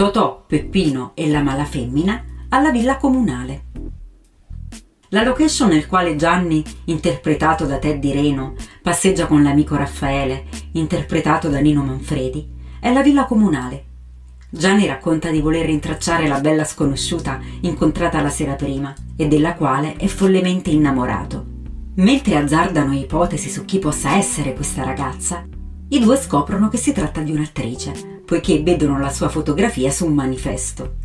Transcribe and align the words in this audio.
Totò, 0.00 0.44
Peppino 0.46 1.12
e 1.12 1.28
la 1.28 1.42
malafemmina 1.42 2.24
alla 2.48 2.70
villa 2.70 2.96
comunale. 2.96 3.64
La 5.10 5.22
location 5.22 5.68
nel 5.68 5.86
quale 5.86 6.16
Gianni, 6.16 6.64
interpretato 6.86 7.66
da 7.66 7.76
Teddy 7.76 8.10
Reno, 8.10 8.54
passeggia 8.82 9.26
con 9.26 9.42
l'amico 9.42 9.76
Raffaele, 9.76 10.46
interpretato 10.72 11.50
da 11.50 11.58
Nino 11.58 11.82
Manfredi, 11.82 12.48
è 12.80 12.90
la 12.90 13.02
villa 13.02 13.26
comunale. 13.26 13.84
Gianni 14.48 14.86
racconta 14.86 15.30
di 15.30 15.42
voler 15.42 15.66
rintracciare 15.66 16.26
la 16.26 16.40
bella 16.40 16.64
sconosciuta 16.64 17.38
incontrata 17.60 18.22
la 18.22 18.30
sera 18.30 18.54
prima 18.54 18.94
e 19.18 19.28
della 19.28 19.52
quale 19.52 19.96
è 19.96 20.06
follemente 20.06 20.70
innamorato. 20.70 21.44
Mentre 21.96 22.38
azzardano 22.38 22.94
ipotesi 22.94 23.50
su 23.50 23.66
chi 23.66 23.78
possa 23.78 24.16
essere 24.16 24.54
questa 24.54 24.82
ragazza, 24.82 25.44
i 25.90 25.98
due 25.98 26.16
scoprono 26.16 26.68
che 26.68 26.78
si 26.78 26.92
tratta 26.92 27.20
di 27.20 27.32
un'attrice, 27.32 28.19
poiché 28.30 28.62
vedono 28.62 28.96
la 29.00 29.10
sua 29.10 29.28
fotografia 29.28 29.90
su 29.90 30.06
un 30.06 30.14
manifesto. 30.14 30.98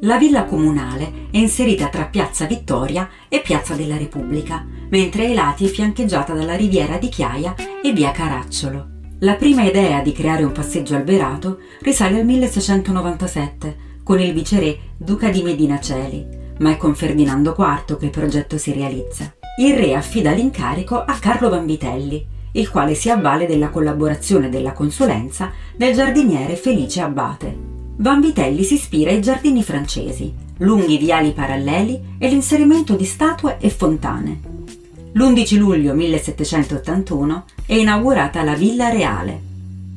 La 0.00 0.16
villa 0.16 0.46
comunale 0.46 1.28
è 1.30 1.36
inserita 1.36 1.88
tra 1.88 2.06
Piazza 2.06 2.46
Vittoria 2.46 3.06
e 3.28 3.42
Piazza 3.42 3.74
della 3.74 3.98
Repubblica, 3.98 4.66
mentre 4.88 5.26
ai 5.26 5.34
lati 5.34 5.66
è 5.66 5.68
fiancheggiata 5.68 6.32
dalla 6.32 6.56
Riviera 6.56 6.96
di 6.96 7.10
Chiaia 7.10 7.54
e 7.82 7.92
via 7.92 8.12
Caracciolo. 8.12 8.86
La 9.18 9.34
prima 9.34 9.64
idea 9.64 10.00
di 10.00 10.12
creare 10.12 10.42
un 10.42 10.52
passeggio 10.52 10.94
alberato 10.94 11.58
risale 11.80 12.20
al 12.20 12.24
1697 12.24 13.76
con 14.02 14.18
il 14.18 14.32
viceré 14.32 14.78
Duca 14.96 15.28
di 15.28 15.42
Medinaceli, 15.42 16.26
ma 16.60 16.70
è 16.70 16.78
con 16.78 16.94
Ferdinando 16.94 17.54
IV 17.58 17.98
che 17.98 18.06
il 18.06 18.10
progetto 18.10 18.56
si 18.56 18.72
realizza. 18.72 19.34
Il 19.58 19.74
re 19.74 19.94
affida 19.94 20.30
l'incarico 20.30 20.96
a 20.96 21.12
Carlo 21.18 21.50
Vanvitelli, 21.50 22.26
il 22.52 22.68
quale 22.68 22.94
si 22.94 23.10
avvale 23.10 23.46
della 23.46 23.70
collaborazione 23.70 24.48
della 24.48 24.72
consulenza 24.72 25.50
del 25.74 25.94
giardiniere 25.94 26.56
Felice 26.56 27.00
Abbate. 27.00 27.70
Vanvitelli 27.96 28.62
si 28.62 28.74
ispira 28.74 29.10
ai 29.10 29.20
giardini 29.20 29.62
francesi, 29.62 30.32
lunghi 30.58 30.98
viali 30.98 31.32
paralleli 31.32 32.16
e 32.18 32.28
l'inserimento 32.28 32.94
di 32.94 33.04
statue 33.04 33.56
e 33.60 33.70
fontane. 33.70 34.40
L'11 35.12 35.58
luglio 35.58 35.94
1781 35.94 37.44
è 37.66 37.74
inaugurata 37.74 38.42
la 38.42 38.54
Villa 38.54 38.88
Reale. 38.88 39.50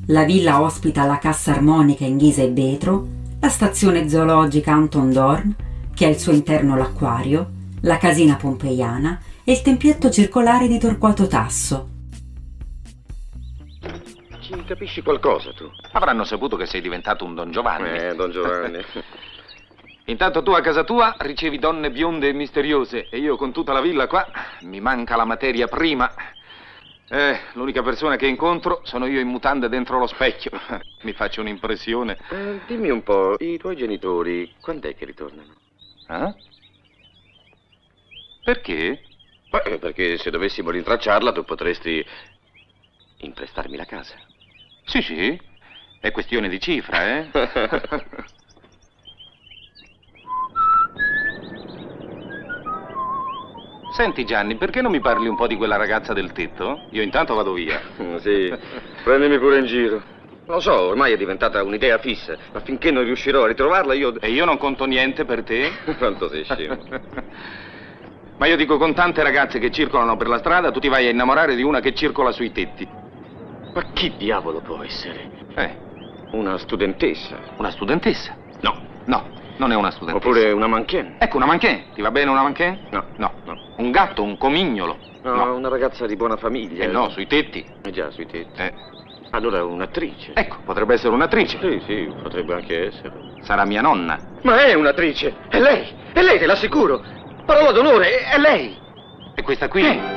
La 0.07 0.23
villa 0.23 0.61
ospita 0.61 1.05
la 1.05 1.17
cassa 1.17 1.51
armonica 1.51 2.05
in 2.05 2.17
ghisa 2.17 2.41
e 2.41 2.51
vetro, 2.51 3.07
la 3.39 3.49
stazione 3.49 4.07
zoologica 4.07 4.71
Anton 4.71 5.11
Dorn, 5.11 5.55
che 5.93 6.05
ha 6.05 6.09
al 6.09 6.17
suo 6.17 6.33
interno 6.33 6.75
l'acquario, 6.75 7.49
la 7.81 7.97
casina 7.97 8.35
pompeiana 8.35 9.19
e 9.43 9.53
il 9.53 9.61
tempietto 9.61 10.09
circolare 10.09 10.67
di 10.67 10.77
Torquato 10.77 11.27
Tasso, 11.27 11.87
ci 14.65 14.73
capisci 14.73 15.01
qualcosa 15.03 15.53
tu? 15.53 15.71
Avranno 15.91 16.23
saputo 16.23 16.57
che 16.57 16.65
sei 16.65 16.81
diventato 16.81 17.23
un 17.23 17.35
Don 17.35 17.51
Giovanni. 17.51 17.97
Eh, 17.99 18.15
Don 18.15 18.31
Giovanni. 18.31 18.83
Intanto 20.05 20.41
tu 20.41 20.51
a 20.51 20.61
casa 20.61 20.83
tua 20.83 21.15
ricevi 21.19 21.59
donne 21.59 21.91
bionde 21.91 22.29
e 22.29 22.33
misteriose 22.33 23.07
e 23.09 23.17
io 23.17 23.37
con 23.37 23.51
tutta 23.51 23.73
la 23.73 23.81
villa 23.81 24.07
qua 24.07 24.27
mi 24.61 24.79
manca 24.79 25.15
la 25.15 25.25
materia 25.25 25.67
prima. 25.67 26.11
Eh, 27.07 27.39
l'unica 27.53 27.83
persona 27.83 28.15
che 28.15 28.25
incontro 28.25 28.81
sono 28.83 29.05
io 29.05 29.19
in 29.19 29.27
mutande 29.27 29.69
dentro 29.69 29.99
lo 29.99 30.07
specchio. 30.07 30.51
Mi 31.03 31.13
faccio 31.13 31.41
un'impressione. 31.41 32.17
Eh, 32.29 32.61
dimmi 32.65 32.89
un 32.89 33.03
po', 33.03 33.35
i 33.37 33.57
tuoi 33.57 33.75
genitori 33.75 34.51
quando 34.59 34.87
è 34.87 34.95
che 34.95 35.05
ritornano? 35.05 35.53
Eh? 36.09 36.33
Perché? 38.43 39.03
Beh, 39.49 39.77
perché 39.77 40.17
se 40.17 40.31
dovessimo 40.31 40.71
rintracciarla 40.71 41.31
tu 41.31 41.43
potresti 41.43 42.03
imprestarmi 43.17 43.75
la 43.75 43.85
casa. 43.85 44.15
Sì, 44.85 45.01
sì. 45.01 45.39
È 45.99 46.11
questione 46.11 46.47
di 46.47 46.59
cifra, 46.59 47.03
eh? 47.07 47.29
Senti 53.95 54.25
Gianni, 54.25 54.55
perché 54.57 54.81
non 54.81 54.91
mi 54.91 54.99
parli 54.99 55.27
un 55.27 55.35
po' 55.37 55.47
di 55.47 55.55
quella 55.55 55.77
ragazza 55.77 56.11
del 56.13 56.33
tetto? 56.33 56.81
Io 56.91 57.01
intanto 57.01 57.33
vado 57.33 57.53
via. 57.53 57.81
sì, 58.19 58.53
prendimi 59.03 59.39
pure 59.39 59.59
in 59.59 59.65
giro. 59.65 60.03
Lo 60.47 60.59
so, 60.59 60.73
ormai 60.73 61.13
è 61.13 61.17
diventata 61.17 61.63
un'idea 61.63 61.97
fissa, 61.97 62.37
ma 62.51 62.59
finché 62.59 62.91
non 62.91 63.03
riuscirò 63.03 63.45
a 63.45 63.47
ritrovarla 63.47 63.93
io... 63.93 64.19
E 64.19 64.29
io 64.29 64.45
non 64.45 64.57
conto 64.57 64.85
niente 64.85 65.25
per 65.25 65.43
te? 65.43 65.71
Quanto 65.97 66.27
sei 66.27 66.43
scemo. 66.43 66.77
ma 68.37 68.45
io 68.45 68.57
dico 68.57 68.77
con 68.77 68.93
tante 68.93 69.23
ragazze 69.23 69.59
che 69.59 69.71
circolano 69.71 70.17
per 70.17 70.27
la 70.27 70.39
strada, 70.39 70.71
tu 70.71 70.79
ti 70.79 70.89
vai 70.89 71.07
a 71.07 71.09
innamorare 71.09 71.55
di 71.55 71.63
una 71.63 71.79
che 71.79 71.95
circola 71.95 72.31
sui 72.31 72.51
tetti. 72.51 73.04
Ma 73.75 73.83
chi 73.93 74.15
diavolo 74.17 74.61
può 74.61 74.81
essere? 74.83 75.29
Eh, 75.55 75.77
Una 76.31 76.57
studentessa. 76.57 77.37
una 77.57 77.71
studentessa? 77.71 78.33
No. 78.61 78.73
No, 79.05 79.27
non 79.57 79.71
è 79.71 79.75
una 79.75 79.91
studentessa. 79.91 80.27
Oppure 80.29 80.51
una 80.53 80.67
manchen. 80.67 81.15
Ecco, 81.19 81.35
una 81.35 81.45
manchè. 81.45 81.87
Ti 81.93 82.01
va 82.01 82.09
bene 82.09 82.31
una 82.31 82.41
manchè? 82.41 82.77
No. 82.91 83.03
No. 83.17 83.33
No. 83.43 83.57
Un 83.75 83.91
gatto, 83.91 84.23
un 84.23 84.37
comignolo? 84.37 84.97
No, 85.23 85.55
una 85.55 85.67
ragazza 85.67 86.05
di 86.05 86.15
buona 86.15 86.37
famiglia. 86.37 86.85
Eh 86.85 86.87
no, 86.87 87.09
sui 87.09 87.27
tetti. 87.27 87.65
Eh 87.83 87.91
già, 87.91 88.09
sui 88.11 88.25
tetti. 88.25 88.61
Eh. 88.61 88.73
Allora 89.31 89.63
un'attrice. 89.65 90.31
Ecco, 90.35 90.57
potrebbe 90.63 90.93
essere 90.93 91.13
un'attrice. 91.13 91.59
Sì, 91.59 91.81
sì, 91.85 92.13
potrebbe 92.21 92.53
anche 92.53 92.87
essere. 92.87 93.11
Sarà 93.41 93.65
mia 93.65 93.81
nonna. 93.81 94.17
Ma 94.43 94.63
è 94.63 94.73
un'attrice! 94.73 95.35
È 95.49 95.59
lei! 95.59 95.85
È 96.13 96.21
lei, 96.21 96.39
te 96.39 96.45
l'assicuro! 96.45 97.03
Parola 97.45 97.71
d'onore, 97.71 98.19
è- 98.21 98.35
è 98.35 98.39
lei! 98.39 98.77
E 99.35 99.41
questa 99.41 99.67
qui? 99.67 100.14